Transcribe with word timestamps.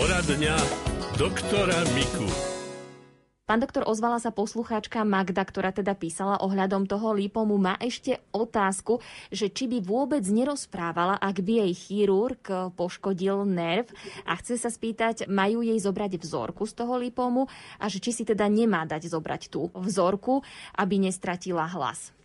Poradňa 0.00 0.56
doktora 1.20 1.76
Miku. 1.92 2.24
Pán 3.44 3.60
doktor, 3.60 3.84
ozvala 3.84 4.16
sa 4.16 4.32
poslucháčka 4.32 5.04
Magda, 5.04 5.44
ktorá 5.44 5.76
teda 5.76 5.92
písala 5.92 6.40
ohľadom 6.40 6.88
toho 6.88 7.12
lípomu. 7.12 7.60
Má 7.60 7.76
ešte 7.76 8.16
otázku, 8.32 9.04
že 9.28 9.52
či 9.52 9.68
by 9.68 9.84
vôbec 9.84 10.24
nerozprávala, 10.24 11.20
ak 11.20 11.44
by 11.44 11.68
jej 11.68 11.72
chirurg 11.76 12.40
poškodil 12.80 13.44
nerv 13.44 13.92
a 14.24 14.40
chce 14.40 14.56
sa 14.56 14.72
spýtať, 14.72 15.28
majú 15.28 15.60
jej 15.60 15.76
zobrať 15.76 16.16
vzorku 16.16 16.64
z 16.64 16.80
toho 16.80 16.96
lípomu 16.96 17.44
a 17.76 17.84
že 17.92 18.00
či 18.00 18.16
si 18.16 18.24
teda 18.24 18.48
nemá 18.48 18.88
dať 18.88 19.04
zobrať 19.04 19.52
tú 19.52 19.68
vzorku, 19.76 20.40
aby 20.80 20.96
nestratila 20.96 21.68
hlas. 21.76 22.16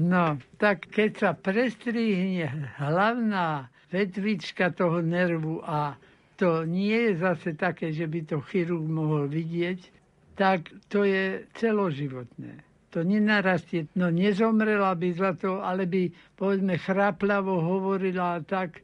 No, 0.00 0.40
tak 0.56 0.88
keď 0.88 1.10
sa 1.12 1.30
prestrihne 1.36 2.72
hlavná 2.80 3.68
vetvička 3.92 4.72
toho 4.72 5.04
nervu 5.04 5.60
a 5.60 5.92
to 6.38 6.62
nie 6.62 7.10
je 7.10 7.12
zase 7.18 7.58
také, 7.58 7.90
že 7.90 8.06
by 8.06 8.22
to 8.22 8.38
chirurg 8.46 8.86
mohol 8.86 9.26
vidieť, 9.26 9.90
tak 10.38 10.70
to 10.86 11.02
je 11.02 11.42
celoživotné. 11.58 12.62
To 12.94 13.02
nenarastie, 13.02 13.90
no 13.98 14.08
nezomrela 14.08 14.94
by 14.94 15.08
za 15.12 15.34
to, 15.34 15.60
ale 15.60 15.84
by, 15.84 16.08
povedzme, 16.38 16.78
chráplavo 16.78 17.58
hovorila 17.58 18.38
tak, 18.46 18.80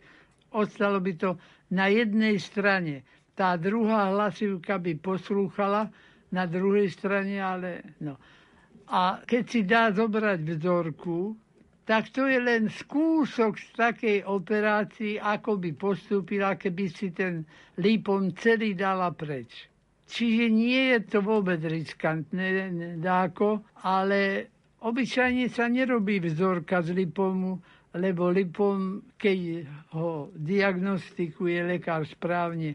ostalo 0.51 0.99
by 0.99 1.15
to 1.15 1.39
na 1.71 1.87
jednej 1.89 2.43
strane. 2.43 3.07
Tá 3.39 3.55
druhá 3.55 4.11
hlasivka 4.11 4.77
by 4.83 4.99
poslúchala 4.99 5.89
na 6.35 6.45
druhej 6.51 6.91
strane, 6.91 7.39
ale 7.39 7.97
no. 8.03 8.19
A 8.91 9.23
keď 9.25 9.43
si 9.47 9.61
dá 9.65 9.89
zobrať 9.95 10.43
vzorku, 10.43 11.39
tak 11.85 12.09
to 12.17 12.25
je 12.25 12.41
len 12.41 12.73
skúsok 12.73 13.61
z 13.61 13.69
takej 13.77 14.19
operácii, 14.25 15.21
ako 15.21 15.61
by 15.61 15.71
postúpila, 15.77 16.57
keby 16.57 16.89
si 16.89 17.13
ten 17.13 17.45
lípom 17.77 18.33
celý 18.41 18.73
dala 18.73 19.13
preč. 19.13 19.69
Čiže 20.09 20.45
nie 20.53 20.97
je 20.97 21.01
to 21.05 21.19
vôbec 21.21 21.61
riskantné 21.61 22.73
dáko, 23.01 23.65
ale 23.85 24.49
obyčajne 24.81 25.49
sa 25.53 25.69
nerobí 25.69 26.21
vzorka 26.25 26.81
z 26.85 26.93
lipomu, 26.93 27.61
lebo 27.95 28.33
lipom, 28.33 29.05
keď 29.21 29.65
ho 29.95 30.29
diagnostikuje 30.35 31.63
lekár 31.69 32.05
správne, 32.09 32.75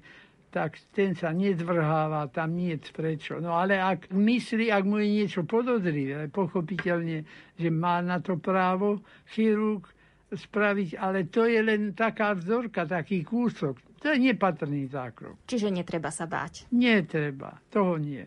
tak 0.50 0.82
ten 0.94 1.14
sa 1.14 1.30
nezvrháva, 1.30 2.34
tam 2.34 2.58
nie 2.58 2.78
prečo. 2.78 3.38
No 3.38 3.54
ale 3.54 3.78
ak 3.78 4.10
myslí, 4.10 4.74
ak 4.74 4.84
mu 4.86 4.98
je 4.98 5.08
niečo 5.22 5.46
podozrivé, 5.46 6.30
pochopiteľne, 6.34 7.24
že 7.56 7.70
má 7.70 8.02
na 8.02 8.18
to 8.18 8.42
právo 8.42 9.06
chirurg 9.30 9.86
spraviť, 10.30 10.98
ale 10.98 11.26
to 11.30 11.46
je 11.50 11.62
len 11.62 11.94
taká 11.98 12.38
vzorka, 12.38 12.86
taký 12.86 13.26
kúsok. 13.26 13.82
To 14.00 14.14
je 14.14 14.18
nepatrný 14.18 14.88
zákrok. 14.88 15.42
Čiže 15.50 15.74
netreba 15.74 16.14
sa 16.14 16.30
báť. 16.30 16.70
Netreba, 16.72 17.60
toho 17.68 17.98
nie. 17.98 18.24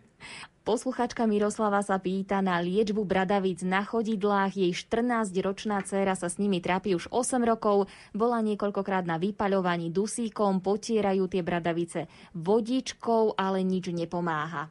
Posluchačka 0.63 1.27
Miroslava 1.27 1.83
sa 1.83 1.99
pýta 1.99 2.39
na 2.39 2.63
liečbu 2.63 3.03
bradavíc 3.03 3.67
na 3.67 3.83
chodidlách. 3.83 4.55
Jej 4.55 4.79
14-ročná 4.87 5.83
dcéra 5.83 6.15
sa 6.15 6.31
s 6.31 6.39
nimi 6.39 6.63
trápi 6.63 6.95
už 6.95 7.11
8 7.11 7.43
rokov. 7.43 7.91
Bola 8.15 8.39
niekoľkokrát 8.47 9.03
na 9.03 9.19
vypaľovaní 9.19 9.91
dusíkom, 9.91 10.63
potierajú 10.63 11.27
tie 11.27 11.43
bradavice 11.43 12.07
vodičkou, 12.39 13.35
ale 13.35 13.67
nič 13.67 13.91
nepomáha. 13.91 14.71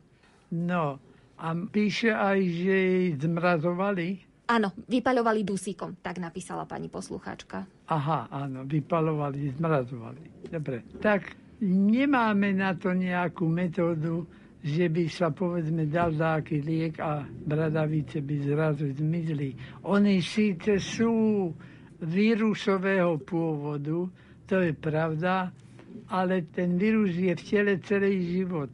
No, 0.56 0.96
a 1.36 1.48
píše 1.68 2.16
aj, 2.16 2.40
že 2.40 2.76
jej 2.76 3.08
zmrazovali 3.20 4.32
Áno, 4.52 4.76
vypaľovali 4.76 5.48
dusíkom, 5.48 6.04
tak 6.04 6.20
napísala 6.20 6.68
pani 6.68 6.92
poslucháčka. 6.92 7.64
Aha, 7.88 8.28
áno, 8.28 8.68
vypaľovali, 8.68 9.56
zmrazovali. 9.56 10.52
Dobre, 10.52 10.84
tak 11.00 11.40
nemáme 11.64 12.52
na 12.52 12.76
to 12.76 12.92
nejakú 12.92 13.48
metódu, 13.48 14.28
že 14.62 14.86
by 14.94 15.10
sa 15.10 15.34
povedzme 15.34 15.90
dal 15.90 16.14
taký 16.14 16.62
liek 16.62 17.02
a 17.02 17.26
bradavice 17.26 18.22
by 18.22 18.36
zrazu 18.46 18.94
zmizli. 18.94 19.58
Oni 19.90 20.22
síce 20.22 20.78
sú 20.78 21.50
vírusového 22.02 23.18
pôvodu, 23.26 24.06
to 24.46 24.56
je 24.62 24.74
pravda, 24.78 25.50
ale 26.14 26.46
ten 26.54 26.78
vírus 26.78 27.18
je 27.18 27.34
v 27.34 27.42
tele 27.42 27.74
celý 27.82 28.22
život. 28.22 28.70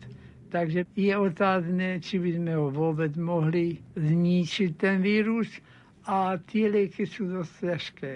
Takže 0.47 0.87
je 0.95 1.11
otázne, 1.11 1.99
či 1.99 2.19
by 2.23 2.39
sme 2.39 2.51
ho 2.55 2.71
vôbec 2.71 3.11
mohli 3.19 3.79
zničiť 3.99 4.69
ten 4.79 5.03
vírus 5.03 5.47
a 6.07 6.39
tie 6.39 6.71
lieky 6.71 7.03
sú 7.03 7.27
dosť 7.27 7.53
ťažké. 7.67 8.13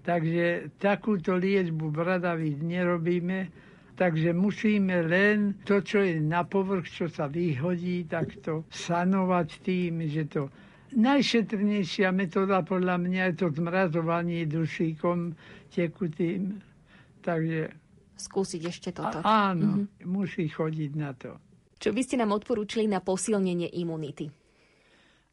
Takže 0.00 0.72
takúto 0.80 1.36
liečbu 1.36 1.92
bradavíc 1.92 2.64
nerobíme, 2.64 3.52
takže 4.00 4.32
musíme 4.32 5.04
len 5.04 5.60
to, 5.68 5.84
čo 5.84 6.00
je 6.00 6.16
na 6.24 6.48
povrch, 6.48 6.88
čo 6.88 7.06
sa 7.12 7.28
vyhodí, 7.28 8.08
tak 8.08 8.40
to 8.40 8.64
sanovať 8.72 9.48
tým, 9.60 10.08
že 10.08 10.24
to 10.24 10.48
najšetrnejšia 10.96 12.08
metóda 12.08 12.64
podľa 12.64 12.96
mňa 12.96 13.22
je 13.28 13.34
to 13.36 13.46
zmrazovanie 13.52 14.48
dušíkom 14.48 15.36
tekutým. 15.68 16.64
Takže 17.20 17.76
skúsiť 18.16 18.62
ešte 18.64 18.88
toto. 18.96 19.20
A, 19.20 19.52
áno, 19.52 19.84
mm-hmm. 19.84 20.08
musí 20.08 20.48
chodiť 20.48 20.90
na 20.96 21.12
to. 21.12 21.36
Čo 21.76 21.92
by 21.92 22.00
ste 22.00 22.16
nám 22.16 22.32
odporúčili 22.32 22.88
na 22.88 23.04
posilnenie 23.04 23.68
imunity? 23.76 24.32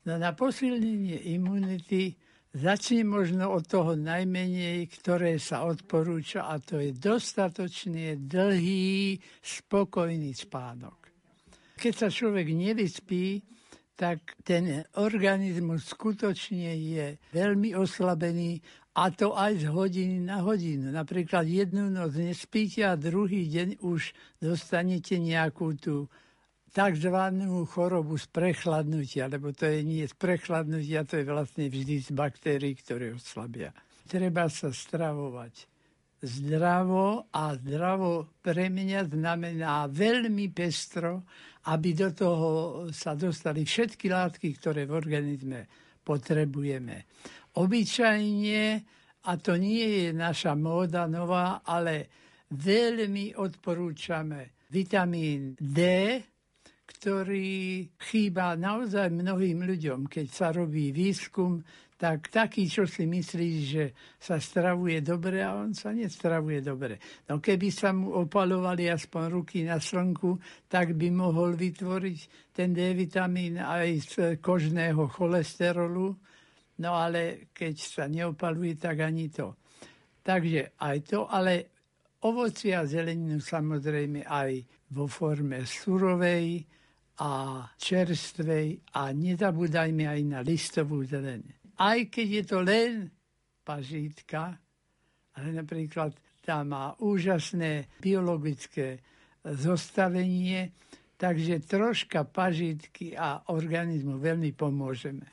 No 0.08 0.20
na 0.20 0.36
posilnenie 0.36 1.24
imunity 1.36 2.16
začne 2.58 3.06
možno 3.06 3.54
od 3.54 3.70
toho 3.70 3.94
najmenej, 3.94 4.90
ktoré 5.00 5.38
sa 5.38 5.70
odporúča 5.70 6.50
a 6.50 6.58
to 6.58 6.82
je 6.82 6.92
dostatočne 6.98 8.18
dlhý, 8.18 9.22
spokojný 9.40 10.34
spánok. 10.34 10.98
Keď 11.78 11.94
sa 11.94 12.10
človek 12.10 12.50
nevyspí, 12.50 13.46
tak 13.98 14.38
ten 14.46 14.86
organizmus 15.02 15.90
skutočne 15.90 16.74
je 16.78 17.06
veľmi 17.34 17.74
oslabený 17.74 18.62
a 18.98 19.14
to 19.14 19.38
aj 19.38 19.62
z 19.62 19.66
hodiny 19.70 20.18
na 20.26 20.42
hodinu. 20.42 20.90
Napríklad 20.90 21.46
jednu 21.46 21.90
noc 21.94 22.18
nespíte 22.18 22.82
a 22.82 22.98
druhý 22.98 23.46
deň 23.46 23.82
už 23.86 24.14
dostanete 24.42 25.22
nejakú 25.22 25.78
tú 25.78 26.10
tzv. 26.72 27.18
chorobu 27.70 28.16
z 28.18 28.28
prechladnutia, 28.28 29.28
lebo 29.32 29.52
to 29.56 29.68
je 29.68 29.82
nie 29.84 30.04
z 30.08 30.16
prechladnutia, 30.16 31.08
to 31.08 31.20
je 31.20 31.26
vlastne 31.26 31.66
vždy 31.68 31.96
z 32.04 32.10
baktérií, 32.12 32.76
ktoré 32.78 33.16
oslabia. 33.16 33.72
Treba 34.08 34.48
sa 34.48 34.72
stravovať 34.72 35.78
zdravo 36.18 37.30
a 37.30 37.54
zdravo 37.54 38.42
pre 38.42 38.74
mňa 38.74 39.14
znamená 39.14 39.86
veľmi 39.86 40.50
pestro, 40.50 41.30
aby 41.70 41.94
do 41.94 42.10
toho 42.16 42.50
sa 42.90 43.14
dostali 43.14 43.68
všetky 43.68 44.10
látky, 44.10 44.48
ktoré 44.58 44.90
v 44.90 44.98
organizme 44.98 45.60
potrebujeme. 46.02 47.06
Obyčajne, 47.60 48.64
a 49.28 49.32
to 49.38 49.60
nie 49.60 50.08
je 50.08 50.10
naša 50.16 50.56
móda 50.56 51.06
nová, 51.06 51.62
ale 51.68 52.08
veľmi 52.56 53.36
odporúčame 53.36 54.64
vitamín 54.72 55.54
D, 55.60 55.80
ktorý 56.88 57.84
chýba 58.00 58.56
naozaj 58.56 59.12
mnohým 59.12 59.68
ľuďom. 59.68 60.08
Keď 60.08 60.28
sa 60.32 60.56
robí 60.56 60.96
výskum, 60.96 61.60
tak 61.98 62.30
taký, 62.30 62.70
čo 62.70 62.86
si 62.86 63.10
myslí, 63.10 63.50
že 63.66 63.84
sa 64.22 64.38
stravuje 64.38 65.02
dobre 65.02 65.42
a 65.42 65.58
on 65.58 65.74
sa 65.74 65.90
nestravuje 65.90 66.62
dobre. 66.62 67.02
No 67.26 67.42
keby 67.42 67.74
sa 67.74 67.90
mu 67.90 68.14
opalovali 68.14 68.86
aspoň 68.86 69.24
ruky 69.34 69.66
na 69.66 69.82
slnku, 69.82 70.38
tak 70.70 70.94
by 70.94 71.10
mohol 71.10 71.58
vytvoriť 71.58 72.54
ten 72.54 72.70
D-vitamín 72.70 73.58
aj 73.58 73.88
z 74.06 74.14
kožného 74.38 75.10
cholesterolu, 75.10 76.14
no 76.78 76.92
ale 76.94 77.50
keď 77.50 77.76
sa 77.82 78.06
neopaluje, 78.06 78.78
tak 78.78 79.02
ani 79.02 79.34
to. 79.34 79.58
Takže 80.22 80.78
aj 80.78 80.98
to, 81.02 81.26
ale 81.26 81.54
ovoci 82.30 82.78
a 82.78 82.86
zeleninu 82.86 83.42
samozrejme 83.42 84.22
aj 84.22 84.52
vo 84.94 85.10
forme 85.10 85.66
surovej, 85.66 86.77
a 87.18 87.66
čerstvej 87.82 88.94
a 88.94 89.10
nezabúdajme 89.10 90.06
aj 90.06 90.22
na 90.26 90.40
listovú 90.46 91.02
zeleň. 91.02 91.42
Aj 91.78 91.98
keď 92.10 92.28
je 92.30 92.44
to 92.46 92.58
len 92.62 92.92
pažitka, 93.66 94.58
ale 95.38 95.50
napríklad 95.54 96.14
tá 96.42 96.62
má 96.64 96.94
úžasné 97.02 98.00
biologické 98.00 99.02
zostavenie, 99.44 100.72
takže 101.18 101.66
troška 101.66 102.24
pažitky 102.24 103.18
a 103.18 103.42
organizmu 103.50 104.22
veľmi 104.22 104.54
pomôžeme. 104.54 105.26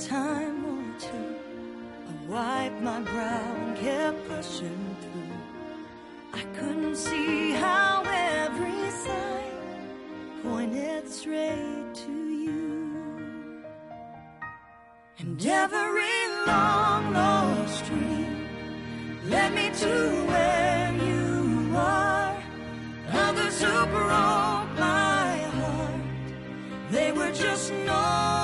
Time 0.00 0.64
or 0.64 0.98
two. 0.98 1.36
I 2.08 2.26
wiped 2.26 2.80
my 2.80 3.00
brow 3.00 3.54
and 3.66 3.76
kept 3.76 4.28
pushing 4.28 4.96
through. 5.02 5.36
I 6.32 6.42
couldn't 6.56 6.96
see 6.96 7.52
how 7.52 8.02
every 8.06 8.90
sign 8.90 10.42
pointed 10.42 11.06
straight 11.08 11.94
to 11.94 12.12
you. 12.12 13.62
And 15.18 15.46
every 15.46 16.18
long 16.46 17.12
lost 17.12 17.84
dream 17.84 18.48
led 19.28 19.52
me 19.54 19.70
to 19.70 20.24
where 20.30 20.92
you 21.04 21.76
are. 21.76 22.42
Others 23.12 23.62
who 23.62 23.86
broke 23.86 24.72
my 24.78 25.36
heart, 25.58 26.00
they 26.90 27.12
were 27.12 27.32
just 27.32 27.70
northern 27.72 28.39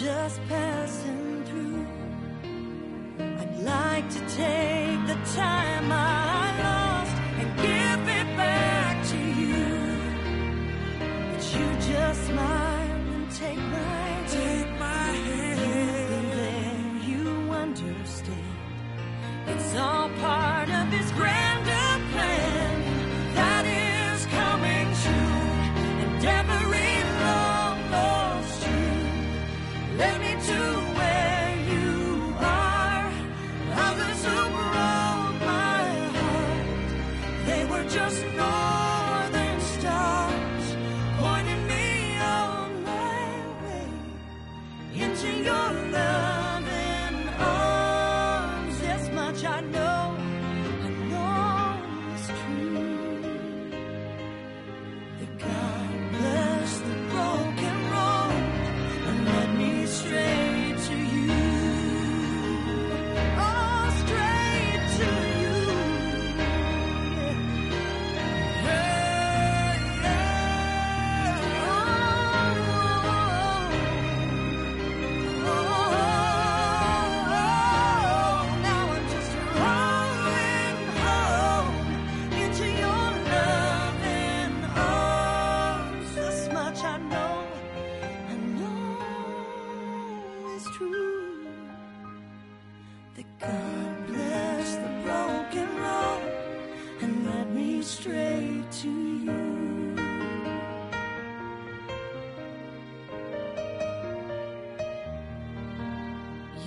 just 0.00 0.40
passing 0.48 1.44
through. 1.44 1.86
I'd 3.40 3.58
like 3.58 4.08
to 4.08 4.20
take 4.20 5.06
the 5.06 5.18
time 5.34 5.59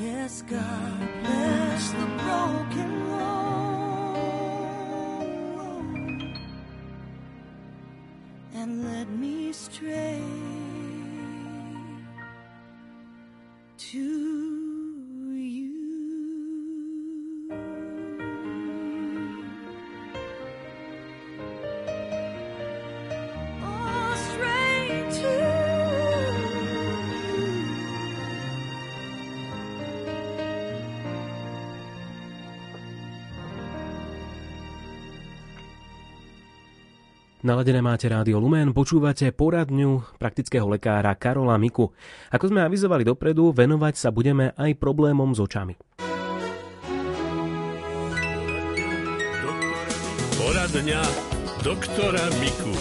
Yes, 0.03 0.41
God 0.41 0.99
bless 1.23 1.91
the 1.91 2.07
broken 2.23 3.09
road 3.09 3.32
Naladené 37.43 37.83
máte 37.83 38.07
rádio 38.07 38.39
Lumen, 38.39 38.71
počúvate 38.71 39.27
poradňu 39.35 40.15
praktického 40.15 40.63
lekára 40.63 41.11
Karola 41.11 41.59
Miku. 41.59 41.91
Ako 42.31 42.47
sme 42.47 42.63
avizovali 42.63 43.03
dopredu, 43.03 43.51
venovať 43.51 43.99
sa 43.99 44.15
budeme 44.15 44.55
aj 44.55 44.79
problémom 44.79 45.35
s 45.35 45.43
očami. 45.43 45.75
Poradňa 50.39 51.01
doktora 51.67 52.23
Miku. 52.39 52.71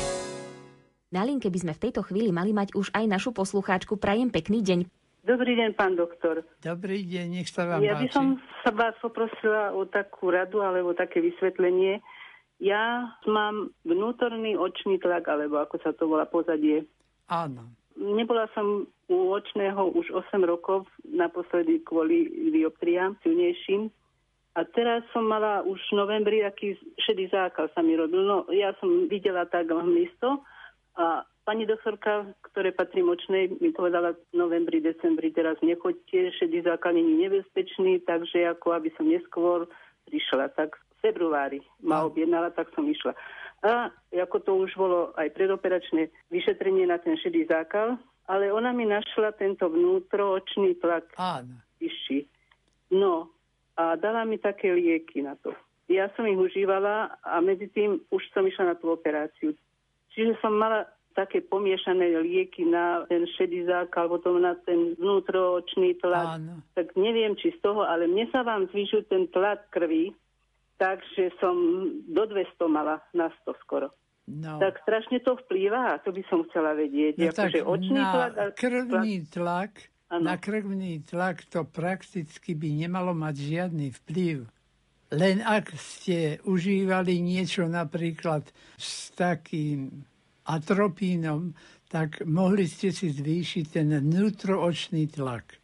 Na 1.11 1.27
linke 1.27 1.51
by 1.51 1.59
sme 1.59 1.75
v 1.75 1.83
tejto 1.83 2.07
chvíli 2.07 2.31
mali 2.31 2.55
mať 2.55 2.79
už 2.79 2.95
aj 2.95 3.11
našu 3.11 3.35
poslucháčku. 3.35 3.99
Prajem 3.99 4.31
pekný 4.31 4.63
deň. 4.63 4.87
Dobrý 5.27 5.59
deň, 5.59 5.75
pán 5.75 5.99
doktor. 5.99 6.47
Dobrý 6.63 7.03
deň, 7.03 7.27
nech 7.43 7.51
sa 7.51 7.67
vám 7.67 7.83
Ja 7.83 7.99
by 7.99 8.07
páči. 8.07 8.15
som 8.15 8.39
sa 8.63 8.71
vás 8.71 8.95
poprosila 9.03 9.75
o 9.75 9.91
takú 9.91 10.31
radu 10.31 10.63
alebo 10.63 10.95
také 10.95 11.19
vysvetlenie. 11.19 11.99
Ja 12.63 13.11
mám 13.27 13.75
vnútorný 13.83 14.55
očný 14.55 15.03
tlak, 15.03 15.27
alebo 15.27 15.59
ako 15.59 15.83
sa 15.83 15.91
to 15.91 16.07
volá, 16.07 16.31
pozadie. 16.31 16.87
Áno. 17.27 17.67
Nebola 17.99 18.47
som 18.55 18.87
u 19.11 19.19
očného 19.35 19.91
už 19.99 20.15
8 20.15 20.47
rokov, 20.47 20.87
naposledy 21.03 21.83
kvôli 21.83 22.31
dioptriám 22.55 23.19
silnejším. 23.27 23.91
A 24.55 24.63
teraz 24.69 25.03
som 25.11 25.27
mala 25.27 25.67
už 25.67 25.81
v 25.91 25.97
novembri 25.97 26.39
taký 26.45 26.79
šedý 27.03 27.27
zákal 27.35 27.67
sa 27.75 27.83
mi 27.83 27.99
robil. 27.99 28.23
No, 28.23 28.47
ja 28.53 28.77
som 28.79 29.11
videla 29.11 29.43
tak 29.49 29.73
miesto 29.83 30.47
a 30.95 31.25
pani 31.43 31.67
doktorka, 31.67 32.31
ktoré 32.53 32.71
patrí 32.71 33.03
močnej, 33.03 33.59
mi 33.59 33.75
povedala 33.75 34.15
v 34.15 34.23
novembri, 34.37 34.79
decembri, 34.79 35.35
teraz 35.35 35.59
nechoďte, 35.65 36.37
šedý 36.39 36.63
zákal 36.63 36.95
není 36.95 37.27
nebezpečný, 37.27 38.07
takže 38.07 38.55
ako 38.55 38.79
aby 38.79 38.93
som 38.95 39.09
neskôr 39.09 39.67
prišla, 40.07 40.53
tak 40.55 40.79
februári 41.03 41.61
ma 41.83 42.07
objednala, 42.07 42.55
tak 42.55 42.71
som 42.73 42.87
išla. 42.87 43.13
A 43.63 43.91
ako 44.11 44.37
to 44.43 44.53
už 44.59 44.75
bolo 44.75 45.15
aj 45.19 45.31
predoperačné 45.35 46.11
vyšetrenie 46.31 46.87
na 46.87 46.99
ten 46.99 47.19
šedý 47.19 47.47
zákal, 47.47 47.99
ale 48.27 48.51
ona 48.55 48.71
mi 48.71 48.87
našla 48.87 49.35
tento 49.35 49.67
vnútroočný 49.67 50.79
tlak 50.79 51.11
Áno. 51.19 51.59
vyšší. 51.83 52.27
No 52.95 53.31
a 53.79 53.99
dala 53.99 54.23
mi 54.27 54.39
také 54.39 54.71
lieky 54.71 55.23
na 55.23 55.35
to. 55.39 55.55
Ja 55.91 56.09
som 56.15 56.25
ich 56.27 56.39
užívala 56.39 57.19
a 57.23 57.43
medzi 57.43 57.67
tým 57.69 58.01
už 58.15 58.23
som 58.31 58.47
išla 58.47 58.73
na 58.73 58.77
tú 58.79 58.95
operáciu. 58.95 59.53
Čiže 60.15 60.39
som 60.39 60.55
mala 60.55 60.87
také 61.13 61.45
pomiešané 61.45 62.19
lieky 62.25 62.65
na 62.65 63.05
ten 63.09 63.29
šedý 63.37 63.69
zákal, 63.69 64.09
potom 64.09 64.41
na 64.41 64.57
ten 64.65 64.97
vnútroočný 64.97 66.01
tlak. 66.01 66.41
Áno. 66.41 66.65
Tak 66.73 66.97
neviem, 66.97 67.37
či 67.37 67.53
z 67.53 67.59
toho, 67.61 67.85
ale 67.85 68.09
mne 68.09 68.29
sa 68.33 68.41
vám 68.43 68.69
zvýšil 68.73 69.05
ten 69.09 69.29
tlak 69.29 69.69
krvi, 69.69 70.17
takže 70.83 71.31
som 71.39 71.55
do 72.11 72.25
200 72.27 72.59
mala, 72.67 72.99
na 73.15 73.31
100 73.47 73.55
skoro. 73.63 73.95
No. 74.23 74.63
tak 74.63 74.79
strašne 74.87 75.19
to 75.23 75.35
vplýva. 75.35 75.99
To 76.07 76.15
by 76.15 76.23
som 76.31 76.47
chcela 76.51 76.79
vedieť. 76.79 77.19
No 77.19 77.35
akože 77.35 77.59
tak 77.59 77.67
očný 77.67 77.99
na 77.99 78.11
tlak 78.15 78.33
a 78.39 78.45
krvný 78.55 79.15
tlak, 79.27 79.73
Áno. 80.15 80.25
na 80.31 80.35
krvný 80.39 81.03
tlak 81.03 81.43
to 81.51 81.67
prakticky 81.67 82.55
by 82.55 82.71
nemalo 82.71 83.15
mať 83.19 83.35
žiadny 83.43 83.87
vplyv. 84.03 84.47
Len 85.13 85.45
ak 85.45 85.75
ste 85.77 86.39
užívali 86.47 87.19
niečo 87.19 87.67
napríklad 87.69 88.47
s 88.79 89.13
takým 89.13 90.07
atropínom, 90.47 91.53
tak 91.91 92.25
mohli 92.25 92.65
ste 92.65 92.95
si 92.95 93.13
zvýšiť 93.13 93.65
ten 93.69 93.93
vnútroočný 93.93 95.13
tlak. 95.13 95.62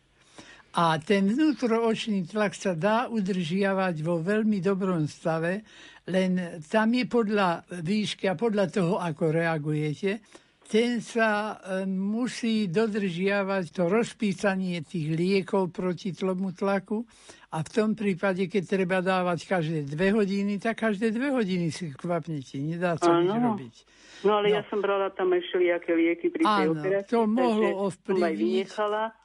A 0.79 0.95
ten 1.03 1.27
vnútroočný 1.27 2.31
tlak 2.31 2.55
sa 2.55 2.79
dá 2.79 3.11
udržiavať 3.11 3.99
vo 3.99 4.23
veľmi 4.23 4.63
dobrom 4.63 5.11
stave, 5.11 5.67
len 6.07 6.63
tam 6.71 6.95
je 6.95 7.03
podľa 7.11 7.67
výšky 7.83 8.31
a 8.31 8.39
podľa 8.39 8.71
toho, 8.71 8.95
ako 9.03 9.35
reagujete, 9.35 10.23
ten 10.69 11.03
sa 11.03 11.59
e, 11.59 11.83
musí 11.89 12.71
dodržiavať 12.71 13.65
to 13.75 13.91
rozpísanie 13.91 14.85
tých 14.87 15.19
liekov 15.19 15.75
proti 15.75 16.15
tomu 16.15 16.55
tlaku 16.55 17.03
a 17.49 17.65
v 17.65 17.71
tom 17.73 17.97
prípade, 17.97 18.45
keď 18.45 18.63
treba 18.69 19.01
dávať 19.01 19.49
každé 19.49 19.89
dve 19.89 20.13
hodiny, 20.13 20.61
tak 20.61 20.85
každé 20.85 21.09
dve 21.09 21.33
hodiny 21.33 21.73
si 21.73 21.89
kvapnete. 21.91 22.61
Nedá 22.61 23.01
sa 23.01 23.17
nič 23.17 23.33
robiť. 23.33 23.75
No 24.19 24.37
ale 24.37 24.51
No. 24.51 24.55
ja 24.59 24.63
som 24.67 24.83
brala 24.83 25.09
tam 25.09 25.31
aj 25.31 25.41
všelijaké 25.41 25.95
lieky 25.95 26.27
pri 26.29 26.43
tej 26.43 26.67
Áno, 26.67 26.73
operácii. 26.75 27.09
to 27.09 27.21
mohlo 27.25 27.69
ovplyvniť 27.87 28.67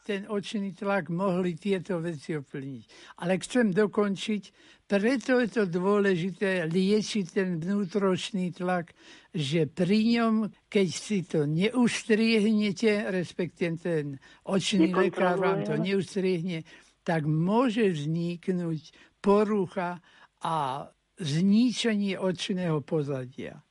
ten 0.04 0.22
očný 0.30 0.70
tlak, 0.72 1.10
mohli 1.10 1.58
tieto 1.58 1.98
veci 1.98 2.32
ovplyvniť. 2.32 2.84
Ale 3.18 3.42
chcem 3.42 3.74
dokončiť, 3.74 4.44
preto 4.86 5.42
je 5.42 5.50
to 5.50 5.64
dôležité 5.66 6.70
liečiť 6.70 7.26
ten 7.28 7.58
vnútročný 7.58 8.54
tlak, 8.54 8.94
že 9.34 9.66
pri 9.66 10.22
ňom, 10.22 10.34
keď 10.70 10.88
si 10.88 11.26
to 11.26 11.50
neustriehnete, 11.50 13.10
respektíve 13.10 13.74
ten 13.78 14.06
očný 14.46 14.94
lekár 14.94 15.42
vám 15.42 15.66
to 15.66 15.74
neustriehne, 15.74 16.62
tak 17.04 17.28
môže 17.28 17.92
vzniknúť 17.92 18.96
porucha 19.20 20.00
a 20.44 20.88
zničenie 21.20 22.20
očného 22.20 22.84
pozadia. 22.84 23.64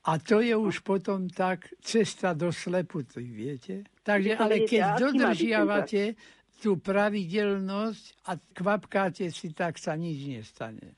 A 0.00 0.16
to 0.16 0.40
je 0.40 0.56
už 0.56 0.80
potom 0.80 1.28
tak 1.28 1.68
cesta 1.84 2.32
do 2.32 2.48
sleputy, 2.48 3.20
viete? 3.20 3.84
Takže, 4.00 4.32
ale 4.36 4.64
keď 4.64 4.96
dodržiavate 4.96 6.16
tú 6.60 6.80
pravidelnosť 6.80 8.04
a 8.28 8.36
kvapkáte 8.36 9.28
si, 9.28 9.52
tak 9.52 9.76
sa 9.76 9.96
nič 9.96 10.24
nestane. 10.24 10.96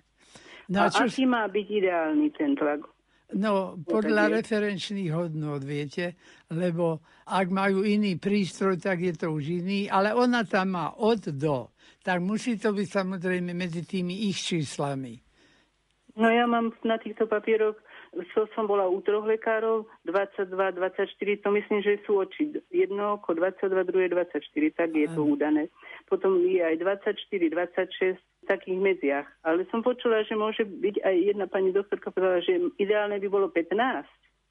No, 0.70 0.86
A 0.86 0.90
a 0.90 0.94
čo, 0.94 1.10
aký 1.10 1.26
má 1.26 1.50
byť 1.50 1.66
ideálny 1.66 2.30
ten 2.34 2.54
tlak? 2.54 2.86
No 3.36 3.78
tak 3.80 3.98
podľa 3.98 4.40
referenčných 4.40 5.10
hodnot, 5.12 5.62
viete, 5.64 6.16
lebo 6.52 7.00
ak 7.28 7.46
majú 7.48 7.82
iný 7.82 8.16
prístroj, 8.20 8.78
tak 8.78 9.00
je 9.00 9.14
to 9.16 9.32
už 9.32 9.64
iný, 9.64 9.88
ale 9.88 10.12
ona 10.12 10.44
tam 10.44 10.76
má 10.76 10.86
od 10.98 11.32
do, 11.32 11.72
tak 12.04 12.20
musí 12.20 12.58
to 12.58 12.72
byť 12.72 12.88
samozrejme 12.88 13.52
medzi 13.54 13.82
tými 13.86 14.28
ich 14.28 14.38
číslami. 14.38 15.20
No 16.12 16.28
ja 16.28 16.44
mám 16.44 16.76
na 16.84 17.00
týchto 17.00 17.24
papieroch, 17.24 17.76
so, 18.36 18.44
som 18.52 18.68
bola 18.68 18.84
u 18.84 19.00
troch 19.00 19.24
lekárov, 19.24 19.88
22, 20.04 20.52
24, 20.76 21.08
to 21.40 21.48
myslím, 21.56 21.78
že 21.80 22.04
sú 22.04 22.20
oči. 22.20 22.60
Jedno 22.68 23.16
oko 23.16 23.32
22, 23.32 23.88
druhé 23.88 24.06
24, 24.12 24.44
tak 24.76 24.92
je 24.92 25.08
to 25.08 25.24
údané. 25.24 25.72
Potom 26.12 26.36
je 26.44 26.60
aj 26.60 26.76
24, 26.76 27.16
26 27.48 28.20
v 28.20 28.31
takých 28.46 28.78
medziach. 28.78 29.28
Ale 29.46 29.64
som 29.70 29.80
počula, 29.80 30.26
že 30.26 30.34
môže 30.34 30.66
byť 30.66 31.02
aj 31.02 31.16
jedna 31.34 31.46
pani 31.46 31.70
doktorka 31.70 32.10
povedala, 32.10 32.42
že 32.42 32.58
ideálne 32.78 33.18
by 33.22 33.28
bolo 33.30 33.48
15. 33.50 33.74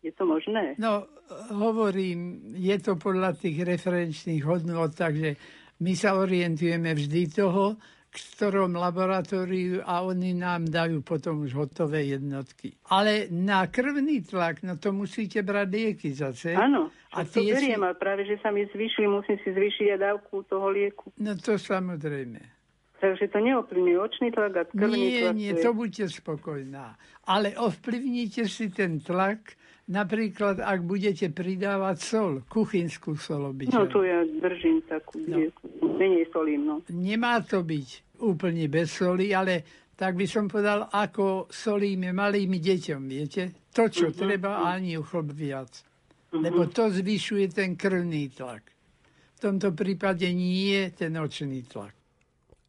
Je 0.01 0.09
to 0.17 0.25
možné? 0.25 0.73
No, 0.81 1.05
hovorím, 1.53 2.41
je 2.57 2.77
to 2.81 2.97
podľa 2.97 3.37
tých 3.37 3.61
referenčných 3.61 4.41
hodnot, 4.41 4.97
takže 4.97 5.37
my 5.85 5.93
sa 5.93 6.17
orientujeme 6.17 6.89
vždy 6.93 7.21
toho, 7.29 7.77
k 8.11 8.17
ktorom 8.35 8.75
laboratóriu 8.75 9.87
a 9.87 10.03
oni 10.03 10.35
nám 10.35 10.67
dajú 10.67 10.99
potom 10.99 11.47
už 11.47 11.55
hotové 11.55 12.11
jednotky. 12.11 12.75
Ale 12.91 13.31
na 13.31 13.71
krvný 13.71 14.19
tlak, 14.27 14.67
no 14.67 14.75
to 14.75 14.91
musíte 14.91 15.39
brať 15.47 15.67
lieky 15.71 16.11
zase. 16.11 16.51
Áno, 16.51 16.91
A 17.15 17.23
to 17.23 17.39
beriem, 17.39 17.79
si- 17.79 17.85
ale 17.87 17.95
práve, 17.95 18.27
že 18.27 18.35
sa 18.43 18.51
mi 18.51 18.67
zvýšili, 18.67 19.07
musím 19.07 19.39
si 19.39 19.55
zvýšiť 19.55 19.95
aj 19.95 19.99
dávku 20.01 20.43
toho 20.43 20.67
lieku. 20.75 21.15
No 21.23 21.39
to 21.39 21.55
samozrejme. 21.55 22.60
Takže 23.01 23.27
to 23.27 23.39
neovplyvňuje 23.39 23.97
očný 23.99 24.29
tlak 24.29 24.53
a 24.55 24.63
krvný 24.63 25.01
Nie, 25.01 25.21
tlak. 25.23 25.33
nie, 25.35 25.51
je- 25.51 25.59
to 25.59 25.71
buďte 25.73 26.05
spokojná. 26.13 26.85
Ale 27.25 27.57
ovplyvnite 27.57 28.45
si 28.45 28.69
ten 28.69 29.01
tlak, 29.01 29.57
napríklad 29.87 30.61
ak 30.61 30.79
budete 30.81 31.27
pridávať 31.27 31.97
sol, 31.97 32.31
kuchynskú 32.45 33.17
sol 33.17 33.41
No 33.41 33.51
obyčajnú. 33.51 33.89
to 33.89 33.99
ja 34.01 34.21
držím 34.23 34.85
takú 34.85 35.17
No. 35.19 35.37
Menej 35.91 36.29
solím, 36.29 36.61
no. 36.63 36.75
Nemá 36.87 37.41
to 37.41 37.61
byť 37.61 37.87
úplne 38.19 38.65
bez 38.67 38.93
soli, 38.93 39.33
ale 39.33 39.65
tak 39.93 40.13
by 40.13 40.25
som 40.25 40.45
povedal, 40.45 40.85
ako 40.87 41.45
solíme 41.47 42.09
malým 42.09 42.53
deťom, 42.53 43.01
viete? 43.03 43.65
To, 43.71 43.85
čo 43.85 44.09
treba, 44.11 44.61
ani 44.63 44.93
uchop 44.95 45.29
viac. 45.31 45.69
Lebo 46.31 46.65
to 46.65 46.87
zvyšuje 46.87 47.49
ten 47.49 47.73
krvný 47.75 48.29
tlak. 48.29 48.61
V 49.35 49.39
tomto 49.41 49.73
prípade 49.73 50.25
nie 50.29 50.89
ten 50.91 51.13
očný 51.13 51.65
tlak. 51.65 51.97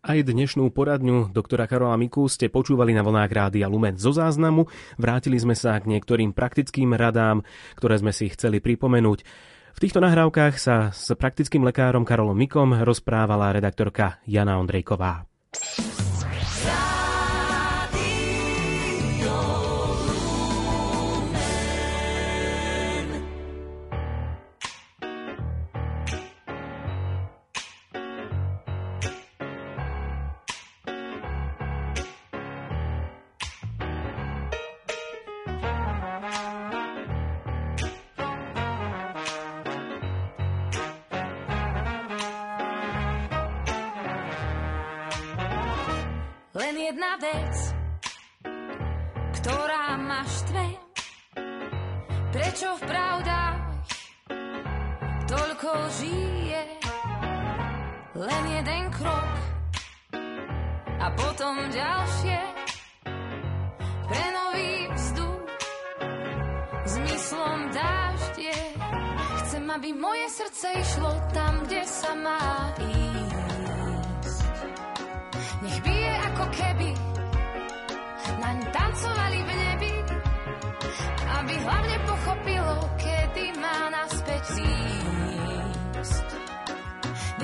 Aj 0.02 0.18
dnešnú 0.18 0.66
poradňu 0.75 1.30
doktora 1.30 1.71
Karola 1.71 1.94
Miku 1.94 2.26
ste 2.26 2.50
počúvali 2.50 2.90
na 2.90 3.06
vlnách 3.06 3.30
Rádia 3.30 3.71
Lumen 3.71 3.94
zo 3.94 4.11
záznamu. 4.11 4.66
Vrátili 4.99 5.38
sme 5.38 5.54
sa 5.54 5.78
k 5.78 5.87
niektorým 5.87 6.35
praktickým 6.35 6.90
radám, 6.90 7.47
ktoré 7.78 8.02
sme 8.02 8.11
si 8.11 8.26
chceli 8.35 8.59
pripomenúť. 8.59 9.23
V 9.71 9.78
týchto 9.78 10.02
nahrávkach 10.02 10.59
sa 10.59 10.90
s 10.90 11.14
praktickým 11.14 11.62
lekárom 11.62 12.02
Karolom 12.02 12.35
Mikom 12.35 12.82
rozprávala 12.82 13.54
redaktorka 13.54 14.18
Jana 14.26 14.59
Ondrejková. 14.59 15.23
Len 46.52 46.76
jedna 46.76 47.16
vec, 47.16 47.56
ktorá 49.40 49.97
ma 49.97 50.21
štve. 50.21 50.66
Prečo 52.28 52.76
v 52.76 52.82
pravdách 52.85 53.61
toľko 55.32 55.71
žije? 55.97 56.62
Len 58.21 58.44
jeden 58.52 58.85
krok 58.92 59.32
a 61.00 61.06
potom 61.16 61.56
ďalšie. 61.73 62.40
Pre 64.12 64.25
nový 64.37 64.92
vzduch 64.92 65.44
zmyslom 66.85 67.73
dážde. 67.73 68.52
Chcem, 69.40 69.64
aby 69.73 69.88
moje 69.97 70.28
srdce 70.28 70.68
išlo 70.85 71.16
tam, 71.32 71.64
kde 71.64 71.80
sa 71.88 72.12
má 72.12 72.76
ísť. 72.76 72.91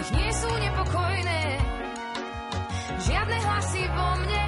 Nie 0.09 0.31
sú 0.33 0.49
nepokojné. 0.49 1.41
Žiadne 2.99 3.39
hlasy 3.45 3.83
vo 3.93 4.09
mne, 4.25 4.43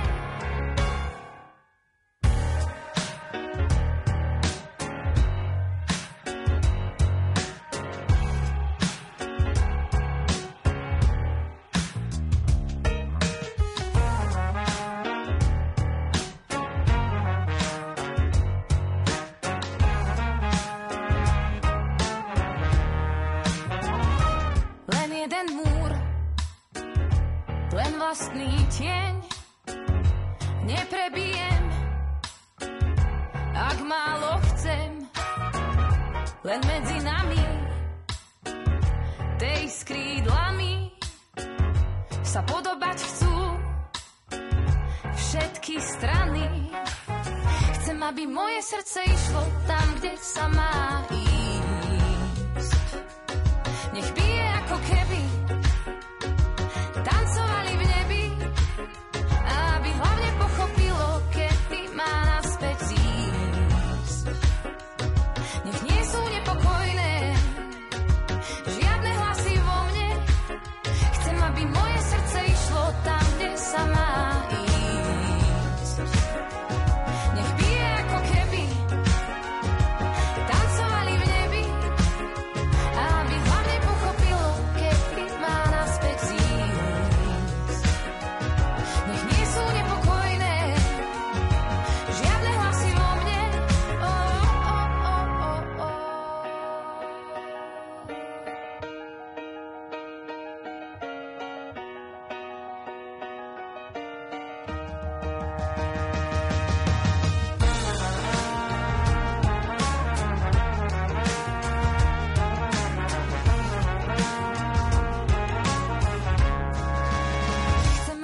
tam, 50.01 51.20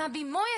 aby 0.06 0.22
moje 0.22 0.55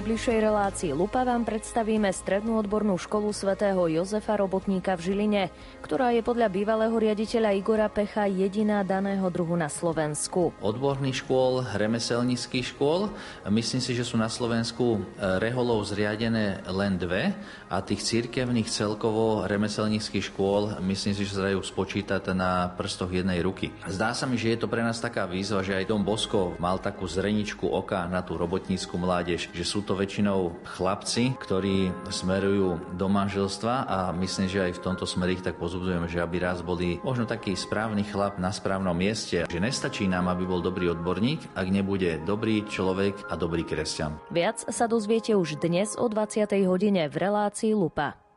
najbližšej 0.00 0.38
relácii 0.40 0.90
Lupa 0.96 1.28
vám 1.28 1.44
predstavíme 1.44 2.08
strednú 2.08 2.56
odbornú 2.56 2.96
školu 2.96 3.36
svätého 3.36 3.84
Jozefa 3.84 4.32
Robotníka 4.32 4.96
v 4.96 5.12
Žiline, 5.12 5.52
ktorá 5.84 6.16
je 6.16 6.24
podľa 6.24 6.48
bývalého 6.48 6.96
riaditeľa 6.96 7.52
Igora 7.52 7.84
Pecha 7.92 8.24
jediná 8.24 8.80
daného 8.80 9.28
druhu 9.28 9.60
na 9.60 9.68
Slovensku. 9.68 10.56
odborných 10.64 11.20
škôl, 11.20 11.68
remeselníckých 11.76 12.72
škôl. 12.72 13.12
Myslím 13.52 13.84
si, 13.84 13.92
že 13.92 14.08
sú 14.08 14.16
na 14.16 14.32
Slovensku 14.32 15.04
e, 15.04 15.36
reholov 15.36 15.84
zriadené 15.84 16.64
len 16.64 16.96
dve 16.96 17.36
a 17.68 17.84
tých 17.84 18.00
cirkevných 18.00 18.72
celkovo 18.72 19.44
remeselníckých 19.44 20.32
škôl 20.32 20.80
myslím 20.80 21.12
si, 21.12 21.28
že 21.28 21.36
sa 21.36 21.52
dajú 21.52 21.60
spočítať 21.60 22.32
na 22.32 22.72
prstoch 22.72 23.12
jednej 23.12 23.44
ruky. 23.44 23.68
Zdá 23.84 24.16
sa 24.16 24.24
mi, 24.24 24.40
že 24.40 24.56
je 24.56 24.64
to 24.64 24.72
pre 24.72 24.80
nás 24.80 24.96
taká 24.96 25.28
výzva, 25.28 25.60
že 25.60 25.76
aj 25.76 25.92
Dom 25.92 26.00
Bosko 26.00 26.56
mal 26.56 26.80
takú 26.80 27.04
zreničku 27.04 27.68
oka 27.68 28.08
na 28.08 28.24
tú 28.24 28.40
robotníckú 28.40 28.96
mládež, 28.96 29.52
že 29.52 29.64
sú 29.68 29.89
to 29.90 29.98
väčšinou 29.98 30.54
chlapci, 30.78 31.34
ktorí 31.34 31.90
smerujú 32.14 32.78
do 32.94 33.10
manželstva 33.10 33.90
a 33.90 33.98
myslím, 34.14 34.46
že 34.46 34.70
aj 34.70 34.78
v 34.78 34.84
tomto 34.86 35.02
smere 35.02 35.34
ich 35.34 35.42
tak 35.42 35.58
pozbudzujeme, 35.58 36.06
že 36.06 36.22
aby 36.22 36.38
raz 36.38 36.62
boli 36.62 37.02
možno 37.02 37.26
taký 37.26 37.58
správny 37.58 38.06
chlap 38.06 38.38
na 38.38 38.54
správnom 38.54 38.94
mieste. 38.94 39.50
Že 39.50 39.58
nestačí 39.58 40.06
nám, 40.06 40.30
aby 40.30 40.46
bol 40.46 40.62
dobrý 40.62 40.94
odborník, 40.94 41.58
ak 41.58 41.66
nebude 41.66 42.22
dobrý 42.22 42.62
človek 42.70 43.26
a 43.26 43.34
dobrý 43.34 43.66
kresťan. 43.66 44.14
Viac 44.30 44.62
sa 44.70 44.86
dozviete 44.86 45.34
už 45.34 45.58
dnes 45.58 45.98
o 45.98 46.06
20. 46.06 46.46
hodine 46.70 47.10
v 47.10 47.16
relácii 47.18 47.74
Lupa. 47.74 48.29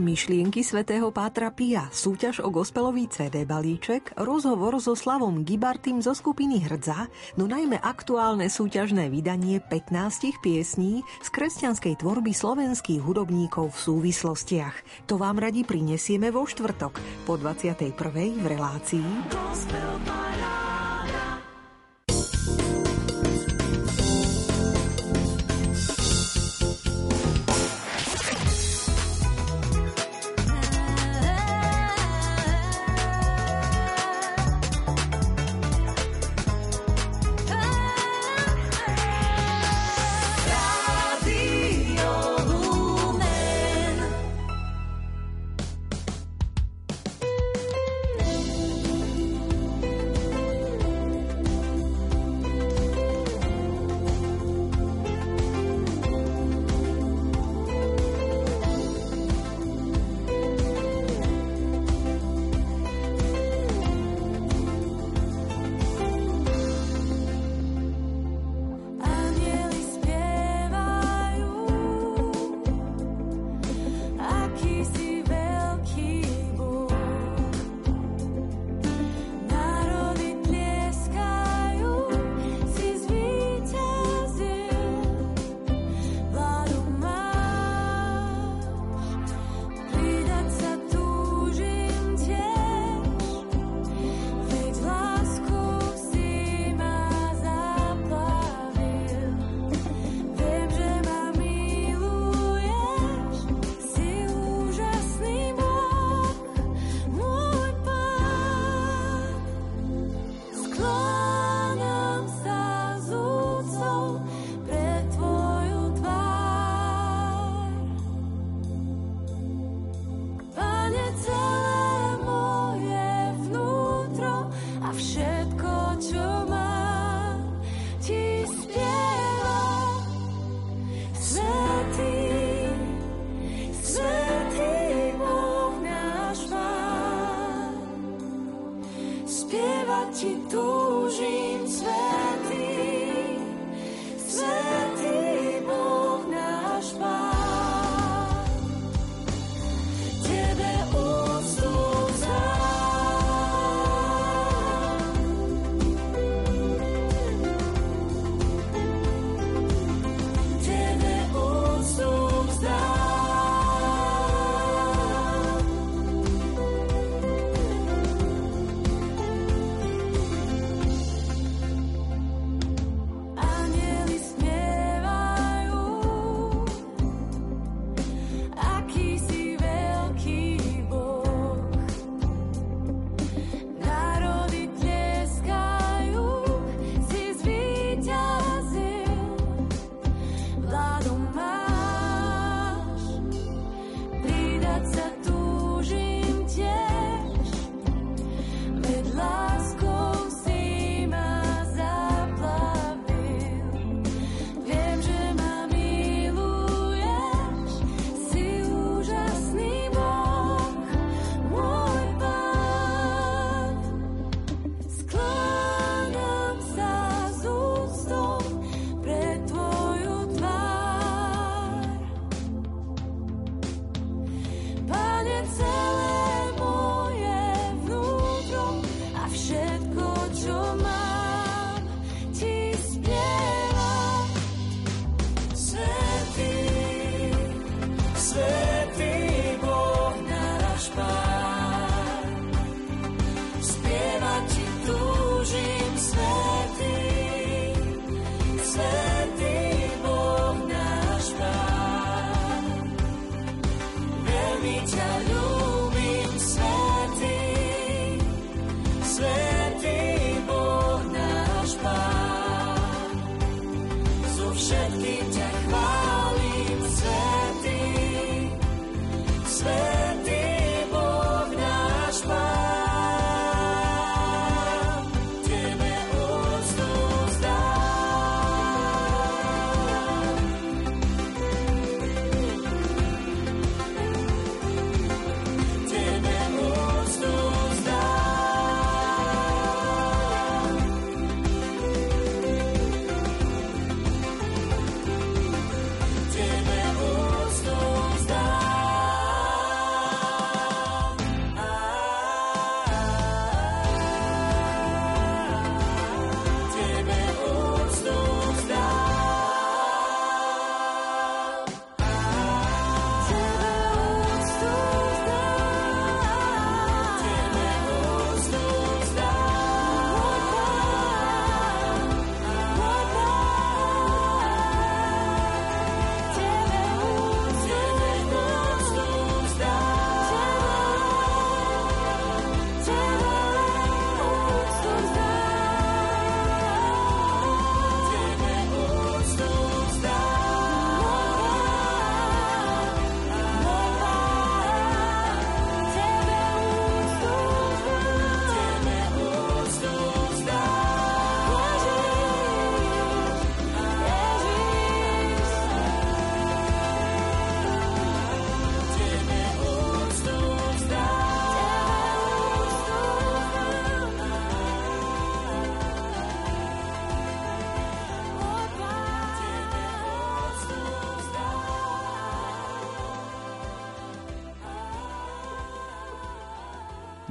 Myšlienky 0.00 0.64
svätého 0.64 1.12
Pátra 1.12 1.52
Pia, 1.52 1.84
súťaž 1.92 2.40
o 2.40 2.48
gospelový 2.48 3.12
CD 3.12 3.44
balíček, 3.44 4.16
rozhovor 4.16 4.80
so 4.80 4.96
Slavom 4.96 5.44
Gibartým 5.44 6.00
zo 6.00 6.16
skupiny 6.16 6.64
Hrdza, 6.64 7.12
no 7.36 7.44
najmä 7.44 7.76
aktuálne 7.76 8.48
súťažné 8.48 9.12
vydanie 9.12 9.60
15 9.60 10.40
piesní 10.40 11.04
z 11.20 11.28
kresťanskej 11.28 12.00
tvorby 12.00 12.32
slovenských 12.32 13.04
hudobníkov 13.04 13.76
v 13.76 13.82
súvislostiach. 13.92 15.06
To 15.12 15.20
vám 15.20 15.36
radi 15.36 15.60
prinesieme 15.60 16.32
vo 16.32 16.48
štvrtok 16.48 17.28
po 17.28 17.36
21. 17.36 17.92
v 18.40 18.46
relácii 18.48 19.08
všetkým 19.28 20.61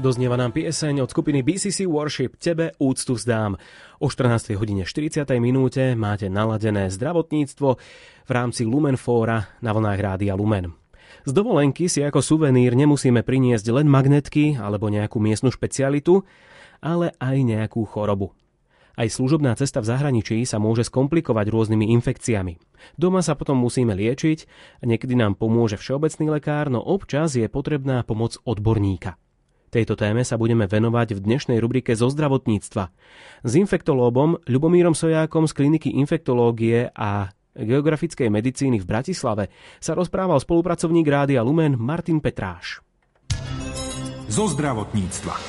Doznieva 0.02 0.34
nám 0.34 0.50
pieseň 0.50 1.06
od 1.06 1.14
skupiny 1.14 1.46
BCC 1.46 1.86
Worship 1.86 2.34
Tebe 2.42 2.74
úctu 2.82 3.14
vzdám. 3.14 3.54
O 4.02 4.10
14. 4.10 4.58
hodine 4.58 4.82
40. 4.82 5.30
minúte 5.38 5.94
máte 5.94 6.26
naladené 6.26 6.90
zdravotníctvo 6.90 7.70
v 8.26 8.32
rámci 8.34 8.66
Lumenfóra 8.66 9.54
na 9.62 9.70
vlnách 9.70 10.02
Rádia 10.02 10.34
Lumen. 10.34 10.74
Z 11.22 11.38
dovolenky 11.38 11.86
si 11.86 12.02
ako 12.02 12.18
suvenír 12.18 12.74
nemusíme 12.74 13.22
priniesť 13.22 13.70
len 13.70 13.86
magnetky 13.86 14.58
alebo 14.58 14.90
nejakú 14.90 15.22
miestnu 15.22 15.54
špecialitu, 15.54 16.26
ale 16.82 17.14
aj 17.22 17.38
nejakú 17.46 17.86
chorobu. 17.86 18.34
Aj 18.98 19.06
služobná 19.06 19.54
cesta 19.54 19.86
v 19.86 19.90
zahraničí 19.94 20.42
sa 20.50 20.58
môže 20.58 20.82
skomplikovať 20.82 21.46
rôznymi 21.46 21.94
infekciami. 22.02 22.58
Doma 22.98 23.22
sa 23.22 23.38
potom 23.38 23.62
musíme 23.62 23.94
liečiť, 23.94 24.50
niekedy 24.82 25.14
nám 25.14 25.38
pomôže 25.38 25.78
všeobecný 25.78 26.42
lekár, 26.42 26.74
no 26.74 26.82
občas 26.82 27.38
je 27.38 27.46
potrebná 27.46 28.02
pomoc 28.02 28.42
odborníka. 28.50 29.21
Tejto 29.72 29.96
téme 29.96 30.28
sa 30.28 30.36
budeme 30.36 30.68
venovať 30.68 31.16
v 31.16 31.24
dnešnej 31.24 31.56
rubrike 31.64 31.96
zo 31.96 32.12
zdravotníctva. 32.12 32.92
S 33.48 33.52
infektológom 33.56 34.36
Ľubomírom 34.44 34.92
Sojákom 34.92 35.48
z 35.48 35.56
kliniky 35.56 35.96
infektológie 35.96 36.92
a 36.92 37.32
geografickej 37.56 38.28
medicíny 38.28 38.84
v 38.84 38.90
Bratislave 38.92 39.48
sa 39.80 39.96
rozprával 39.96 40.44
spolupracovník 40.44 41.08
Rádia 41.08 41.40
Lumen 41.40 41.80
Martin 41.80 42.20
Petráš. 42.20 42.84
Zo 44.28 44.52
zdravotníctva. 44.52 45.40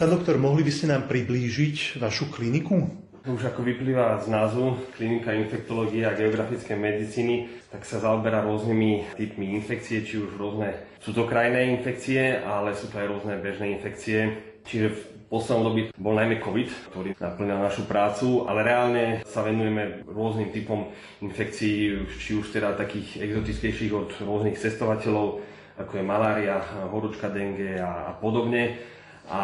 Pán 0.00 0.08
doktor, 0.08 0.40
mohli 0.40 0.64
by 0.64 0.72
ste 0.72 0.88
nám 0.88 1.12
priblížiť 1.12 2.00
vašu 2.00 2.32
kliniku? 2.32 3.01
Už 3.22 3.38
ako 3.54 3.62
vyplýva 3.62 4.18
z 4.18 4.34
názvu 4.34 4.74
Klinika 4.98 5.30
infektológie 5.30 6.02
a 6.02 6.10
geografickej 6.10 6.74
medicíny, 6.74 7.54
tak 7.70 7.86
sa 7.86 8.02
zaoberá 8.02 8.42
rôznymi 8.42 9.14
typmi 9.14 9.54
infekcie, 9.54 10.02
či 10.02 10.18
už 10.18 10.34
rôzne 10.34 10.74
sú 10.98 11.14
to 11.14 11.30
krajné 11.30 11.70
infekcie, 11.70 12.42
ale 12.42 12.74
sú 12.74 12.90
to 12.90 12.98
aj 12.98 13.06
rôzne 13.06 13.38
bežné 13.38 13.78
infekcie. 13.78 14.42
Čiže 14.66 14.86
v 14.90 15.00
poslednom 15.30 15.70
dobi 15.70 15.82
bol 15.94 16.18
najmä 16.18 16.42
COVID, 16.42 16.68
ktorý 16.90 17.14
naplňal 17.14 17.62
našu 17.62 17.86
prácu, 17.86 18.42
ale 18.50 18.66
reálne 18.66 19.04
sa 19.22 19.46
venujeme 19.46 20.02
rôznym 20.02 20.50
typom 20.50 20.90
infekcií, 21.22 22.02
či 22.18 22.34
už 22.34 22.50
teda 22.50 22.74
takých 22.74 23.22
exotickejších 23.22 23.94
od 23.94 24.10
rôznych 24.18 24.58
cestovateľov, 24.58 25.38
ako 25.78 25.92
je 25.94 26.02
malária, 26.02 26.58
horúčka, 26.90 27.30
dengue 27.30 27.78
a, 27.78 28.10
a 28.10 28.12
podobne. 28.18 28.82
A 29.30 29.42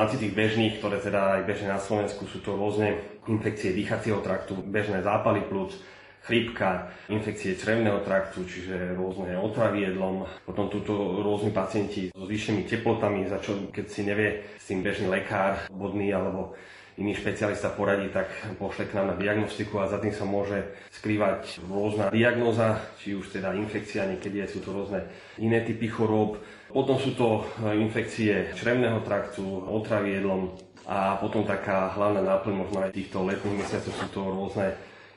rámci 0.00 0.16
tých 0.16 0.32
bežných, 0.32 0.80
ktoré 0.80 0.96
teda 0.96 1.40
aj 1.40 1.42
bežné 1.44 1.68
na 1.68 1.80
Slovensku, 1.80 2.24
sú 2.24 2.40
to 2.40 2.56
rôzne 2.56 2.96
infekcie 3.28 3.76
dýchacieho 3.76 4.24
traktu, 4.24 4.56
bežné 4.64 5.04
zápaly 5.04 5.44
plúc, 5.44 5.76
chrípka, 6.24 6.92
infekcie 7.08 7.56
črevného 7.56 8.00
traktu, 8.04 8.44
čiže 8.44 8.96
rôzne 8.96 9.36
otravy 9.40 9.88
jedlom. 9.88 10.24
Potom 10.44 10.72
túto 10.72 10.92
rôzni 11.20 11.52
pacienti 11.52 12.12
so 12.12 12.24
zvýšenými 12.24 12.64
teplotami, 12.68 13.28
za 13.28 13.40
čo 13.40 13.68
keď 13.72 13.86
si 13.88 14.00
nevie 14.04 14.44
s 14.56 14.68
tým 14.68 14.80
bežný 14.80 15.08
lekár, 15.08 15.68
bodný 15.72 16.12
alebo 16.12 16.56
iný 17.00 17.16
špecialista 17.16 17.72
poradí, 17.72 18.12
tak 18.12 18.28
pošle 18.60 18.84
k 18.84 18.94
nám 19.00 19.14
na 19.14 19.16
diagnostiku 19.16 19.80
a 19.80 19.88
za 19.88 19.96
tým 19.96 20.12
sa 20.12 20.28
môže 20.28 20.60
skrývať 20.92 21.64
rôzna 21.64 22.12
diagnóza, 22.12 22.76
či 23.00 23.16
už 23.16 23.32
teda 23.32 23.56
infekcia, 23.56 24.04
niekedy 24.04 24.44
sú 24.44 24.60
to 24.60 24.76
rôzne 24.76 25.08
iné 25.40 25.64
typy 25.64 25.88
chorób. 25.88 26.36
Potom 26.70 26.96
sú 27.02 27.18
to 27.18 27.42
infekcie 27.74 28.54
črevného 28.54 29.02
traktu, 29.02 29.42
otravy 29.66 30.22
jedlom 30.22 30.54
a 30.86 31.18
potom 31.18 31.42
taká 31.42 31.90
hlavná 31.94 32.22
náplň 32.22 32.54
možno 32.54 32.78
aj 32.82 32.94
týchto 32.94 33.26
letných 33.26 33.58
mesiacov 33.62 33.92
sú 33.94 34.06
to 34.10 34.20
rôzne 34.22 34.66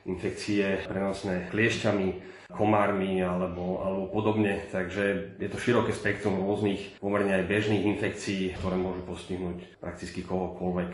infekcie 0.04 0.84
prenosné 0.86 1.48
kliešťami, 1.50 2.08
komármi 2.54 3.24
alebo, 3.24 3.82
alebo 3.82 4.04
podobne. 4.12 4.68
Takže 4.70 5.38
je 5.42 5.50
to 5.50 5.58
široké 5.58 5.96
spektrum 5.96 6.38
rôznych, 6.38 7.02
pomerne 7.02 7.42
aj 7.42 7.50
bežných 7.50 7.88
infekcií, 7.98 8.54
ktoré 8.60 8.78
môžu 8.78 9.02
postihnúť 9.08 9.82
prakticky 9.82 10.22
kohokoľvek. 10.22 10.92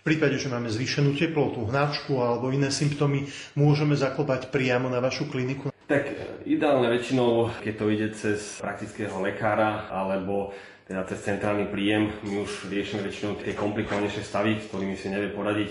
V 0.00 0.02
prípade, 0.04 0.40
že 0.40 0.48
máme 0.48 0.72
zvýšenú 0.72 1.16
teplotu, 1.16 1.64
hnačku 1.68 2.16
alebo 2.20 2.48
iné 2.52 2.72
symptómy, 2.72 3.28
môžeme 3.52 3.92
zaklopať 3.92 4.48
priamo 4.48 4.88
na 4.88 5.00
vašu 5.00 5.28
kliniku? 5.28 5.69
Tak 5.90 6.06
ideálne 6.46 6.86
väčšinou, 6.86 7.50
keď 7.66 7.74
to 7.74 7.84
ide 7.90 8.08
cez 8.14 8.62
praktického 8.62 9.10
lekára 9.18 9.90
alebo 9.90 10.54
teda 10.86 11.02
cez 11.10 11.18
centrálny 11.26 11.66
príjem, 11.66 12.14
my 12.22 12.46
už 12.46 12.70
riešime 12.70 13.02
väčšinou 13.10 13.42
tie 13.42 13.58
komplikovanejšie 13.58 14.22
stavy, 14.22 14.62
s 14.62 14.70
ktorými 14.70 14.94
si 14.94 15.10
nevie 15.10 15.34
poradiť 15.34 15.70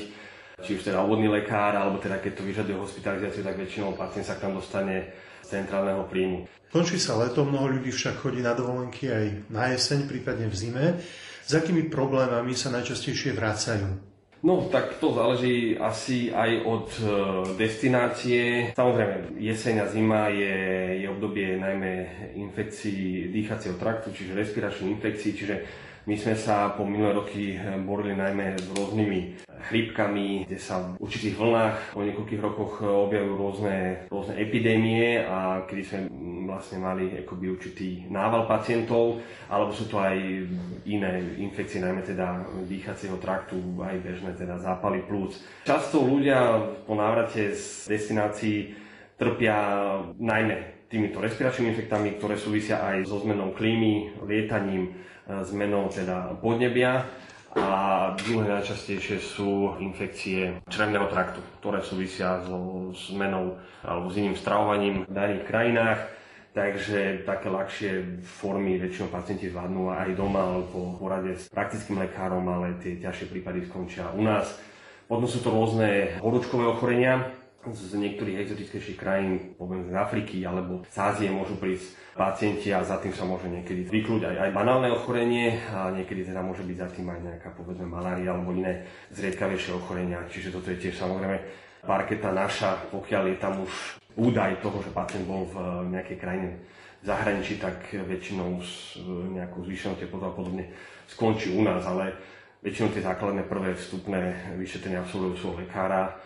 či 0.60 0.76
už 0.76 0.92
teda 0.92 1.00
obvodný 1.00 1.32
lekár, 1.32 1.72
alebo 1.72 2.04
teda 2.04 2.20
keď 2.20 2.36
to 2.36 2.44
vyžaduje 2.44 2.76
hospitalizáciu, 2.76 3.48
tak 3.48 3.64
väčšinou 3.64 3.96
pacient 3.96 4.28
sa 4.28 4.36
k 4.36 4.44
nám 4.44 4.60
dostane 4.60 5.08
z 5.40 5.48
centrálneho 5.56 6.04
príjmu. 6.12 6.52
Končí 6.68 7.00
sa 7.00 7.16
leto, 7.16 7.48
mnoho 7.48 7.80
ľudí 7.80 7.88
však 7.88 8.20
chodí 8.20 8.44
na 8.44 8.52
dovolenky 8.52 9.08
aj 9.08 9.48
na 9.48 9.72
jeseň, 9.72 10.04
prípadne 10.04 10.52
v 10.52 10.56
zime. 10.60 10.86
S 11.48 11.56
akými 11.56 11.88
problémami 11.88 12.52
sa 12.60 12.76
najčastejšie 12.76 13.32
vracajú? 13.40 14.09
No, 14.40 14.72
tak 14.72 14.96
to 15.04 15.12
záleží 15.12 15.76
asi 15.76 16.32
aj 16.32 16.52
od 16.64 16.88
e, 16.96 17.04
destinácie. 17.60 18.72
Samozrejme, 18.72 19.36
jeseň 19.36 19.76
a 19.84 19.86
zima 19.92 20.32
je, 20.32 20.56
je 21.04 21.08
obdobie 21.12 21.60
najmä 21.60 22.08
infekcií 22.40 23.28
dýchacieho 23.36 23.76
traktu, 23.76 24.16
čiže 24.16 24.40
respiračných 24.40 24.96
infekcií, 24.96 25.32
čiže 25.36 25.56
my 26.08 26.16
sme 26.16 26.40
sa 26.40 26.72
po 26.72 26.88
minulé 26.88 27.20
roky 27.20 27.60
borili 27.84 28.16
najmä 28.16 28.56
s 28.56 28.68
rôznymi 28.72 29.49
chrípkami, 29.68 30.48
kde 30.48 30.60
sa 30.60 30.80
v 30.80 31.04
určitých 31.04 31.36
vlnách 31.36 31.78
po 31.92 32.02
niekoľkých 32.06 32.42
rokoch 32.42 32.74
objavujú 32.84 33.34
rôzne, 33.36 33.78
rôzne 34.08 34.36
epidémie 34.40 35.20
a 35.24 35.68
kedy 35.68 35.84
sme 35.84 36.00
vlastne 36.50 36.80
mali 36.82 37.14
akoby 37.20 37.46
určitý 37.52 38.10
nával 38.10 38.50
pacientov, 38.50 39.22
alebo 39.52 39.70
sú 39.76 39.86
to 39.86 40.00
aj 40.02 40.18
iné 40.90 41.12
infekcie, 41.38 41.84
najmä 41.84 42.02
teda 42.02 42.48
dýchacieho 42.66 43.22
traktu, 43.22 43.60
aj 43.84 43.96
bežné 44.02 44.32
teda 44.34 44.58
zápaly 44.58 45.06
plúc. 45.06 45.38
Často 45.68 46.02
ľudia 46.02 46.64
po 46.88 46.98
návrate 46.98 47.54
z 47.54 47.86
destinácií 47.86 48.74
trpia 49.20 49.56
najmä 50.18 50.88
týmito 50.90 51.22
respiračnými 51.22 51.78
infektami, 51.78 52.18
ktoré 52.18 52.36
súvisia 52.36 52.82
aj 52.82 53.06
so 53.06 53.22
zmenou 53.22 53.54
klímy, 53.54 54.26
lietaním, 54.26 54.90
e, 54.90 55.44
zmenou 55.46 55.86
teda 55.94 56.34
podnebia 56.42 57.06
a 57.58 58.14
druhé 58.14 58.46
najčastejšie 58.46 59.18
sú 59.18 59.74
infekcie 59.82 60.62
črevného 60.70 61.10
traktu, 61.10 61.42
ktoré 61.58 61.82
súvisia 61.82 62.46
so 62.46 62.90
zmenou 62.94 63.58
alebo 63.82 64.14
s 64.14 64.20
iným 64.22 64.38
stravovaním 64.38 65.10
v 65.10 65.14
daných 65.14 65.44
krajinách. 65.50 66.00
Takže 66.50 67.30
také 67.30 67.48
ľahšie 67.50 68.22
formy 68.26 68.82
väčšinou 68.82 69.14
pacienti 69.14 69.54
zvládnu 69.54 69.94
aj 69.94 70.18
doma 70.18 70.42
alebo 70.42 70.66
po 70.70 70.82
porade 70.98 71.38
s 71.38 71.46
praktickým 71.50 72.02
lekárom, 72.02 72.42
ale 72.50 72.78
tie 72.82 72.98
ťažšie 72.98 73.30
prípady 73.30 73.70
skončia 73.70 74.10
u 74.14 74.26
nás. 74.26 74.58
Potom 75.06 75.26
sú 75.26 75.42
to 75.42 75.54
rôzne 75.54 76.22
horúčkové 76.22 76.70
ochorenia, 76.70 77.34
z 77.68 78.00
niektorých 78.00 78.40
exotickejších 78.40 78.96
krajín, 78.96 79.60
poviem 79.60 79.84
z 79.84 79.92
Afriky 79.92 80.48
alebo 80.48 80.88
z 80.88 80.96
Ázie 80.96 81.28
môžu 81.28 81.60
prísť 81.60 81.92
pacienti 82.16 82.72
a 82.72 82.80
za 82.80 82.96
tým 83.04 83.12
sa 83.12 83.28
môže 83.28 83.52
niekedy 83.52 83.84
vyklúť 83.84 84.32
aj, 84.32 84.36
aj 84.48 84.52
banálne 84.56 84.88
ochorenie 84.96 85.60
a 85.76 85.92
niekedy 85.92 86.24
teda 86.24 86.40
môže 86.40 86.64
byť 86.64 86.78
za 86.80 86.88
tým 86.88 87.12
aj 87.12 87.20
nejaká 87.20 87.50
povedzme 87.60 87.84
malária 87.84 88.32
alebo 88.32 88.56
iné 88.56 88.88
zriedkavejšie 89.12 89.76
ochorenia. 89.76 90.24
Čiže 90.32 90.56
toto 90.56 90.72
je 90.72 90.80
tiež 90.88 90.96
samozrejme 90.96 91.38
parketa 91.84 92.32
naša, 92.32 92.80
pokiaľ 92.96 93.24
je 93.28 93.38
tam 93.44 93.60
už 93.60 93.72
údaj 94.16 94.64
toho, 94.64 94.80
že 94.80 94.96
pacient 94.96 95.28
bol 95.28 95.44
v 95.52 95.56
nejakej 95.92 96.18
krajine 96.20 96.50
v 97.00 97.06
zahraničí, 97.08 97.60
tak 97.60 97.92
väčšinou 97.92 98.60
s 98.60 99.00
nejakou 99.36 99.64
zvýšenou 99.68 100.00
teplotou 100.00 100.32
a 100.32 100.36
podobne 100.36 100.72
skončí 101.12 101.56
u 101.56 101.64
nás, 101.64 101.84
ale 101.84 102.16
väčšinou 102.64 102.92
tie 102.92 103.04
základné 103.04 103.48
prvé 103.48 103.76
vstupné 103.76 104.52
vyšetrenia 104.60 105.04
absolvujú 105.04 105.36
svojho 105.40 105.64
lekára 105.64 106.20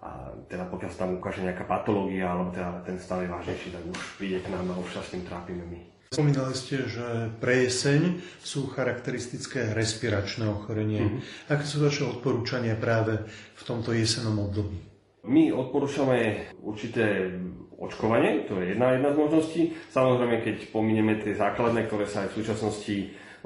a 0.00 0.32
teda 0.48 0.64
pokiaľ 0.72 0.90
sa 0.90 1.04
tam 1.04 1.20
ukáže 1.20 1.44
nejaká 1.44 1.68
patológia 1.68 2.32
alebo 2.32 2.48
teda 2.56 2.80
ten 2.88 2.96
stav 2.96 3.20
je 3.20 3.28
vážnejší, 3.28 3.68
tak 3.68 3.84
už 3.84 4.00
príde 4.16 4.40
k 4.40 4.48
nám 4.48 4.72
a 4.72 4.80
už 4.80 4.96
sa 4.96 5.04
s 5.04 5.12
tým 5.12 5.28
trápime 5.28 5.64
my. 5.68 5.80
Spomínali 6.10 6.58
ste, 6.58 6.90
že 6.90 7.30
pre 7.38 7.70
jeseň 7.70 8.18
sú 8.42 8.66
charakteristické 8.66 9.70
respiračné 9.70 10.48
ochorenie. 10.50 11.06
Mm-hmm. 11.06 11.54
Aké 11.54 11.62
sú 11.62 11.86
vaše 11.86 12.02
odporúčania 12.02 12.74
práve 12.74 13.22
v 13.30 13.62
tomto 13.62 13.94
jesenom 13.94 14.42
období? 14.42 14.74
My 15.22 15.54
odporúčame 15.54 16.50
určité 16.64 17.30
očkovanie, 17.78 18.48
to 18.50 18.58
je 18.58 18.74
jedna, 18.74 18.98
jedna 18.98 19.14
z 19.14 19.20
možností. 19.22 19.62
Samozrejme, 19.94 20.42
keď 20.42 20.56
pominieme 20.74 21.20
tie 21.22 21.36
základné, 21.36 21.86
ktoré 21.86 22.10
sa 22.10 22.26
aj 22.26 22.34
v 22.34 22.38
súčasnosti 22.42 22.96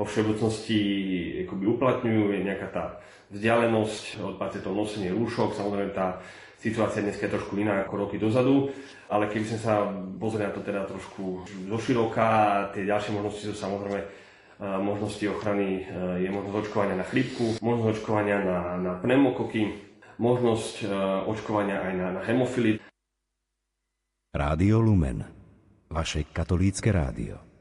vo 0.01 0.09
všeobecnosti 0.09 0.79
uplatňujú, 1.51 2.23
je 2.33 2.40
nejaká 2.47 2.69
tá 2.73 2.85
vzdialenosť 3.29 4.25
od 4.25 4.35
pacientov, 4.40 4.73
nosenie 4.73 5.12
rúšok, 5.12 5.53
samozrejme 5.53 5.93
tá 5.93 6.23
Situácia 6.64 7.05
dnes 7.05 7.20
je 7.20 7.29
trošku 7.29 7.61
iná 7.61 7.85
ako 7.85 8.09
roky 8.09 8.16
dozadu, 8.16 8.72
ale 9.12 9.29
keby 9.29 9.44
sme 9.53 9.61
sa 9.61 9.85
pozreli 10.16 10.48
na 10.48 10.57
to 10.57 10.64
teda 10.64 10.88
trošku 10.88 11.44
zoširoka, 11.68 12.72
tie 12.72 12.88
ďalšie 12.88 13.12
možnosti 13.12 13.53
sú 13.53 13.53
samozrejme 13.53 14.00
e, 14.00 14.07
možnosti 14.81 15.20
ochrany, 15.29 15.85
e, 15.85 16.24
je 16.24 16.29
možnosť 16.33 16.57
očkovania 16.64 16.96
na 16.96 17.05
chrípku, 17.05 17.61
možnosť 17.61 18.00
očkovania 18.00 18.37
na, 18.40 18.59
na 18.81 18.92
pneumokoky, 18.96 19.77
možnosť 20.16 20.74
e, 20.81 20.87
očkovania 21.29 21.85
aj 21.85 21.92
na, 22.00 22.07
na 22.16 22.20
hemofily. 22.24 22.81
Rádio 24.33 24.81
Lumen, 24.81 25.20
vaše 25.92 26.24
katolícke 26.33 26.88
rádio. 26.88 27.54